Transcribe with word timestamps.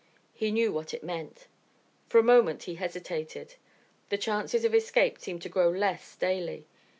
He 0.33 0.49
knew 0.49 0.71
what 0.73 0.95
it 0.95 1.03
meant. 1.03 1.45
For 2.07 2.17
a 2.17 2.23
moment 2.23 2.63
he 2.63 2.73
hesitated. 2.73 3.53
The 4.09 4.17
chances 4.17 4.65
of 4.65 4.73
escape 4.73 5.19
seemed 5.19 5.43
to 5.43 5.47
grow 5.49 5.69
less 5.69 6.15
daily. 6.15 6.65